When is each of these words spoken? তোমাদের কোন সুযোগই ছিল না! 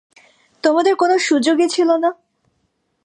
তোমাদের 0.63 0.93
কোন 0.95 1.11
সুযোগই 1.17 1.67
ছিল 1.69 1.89
না! 1.97 2.09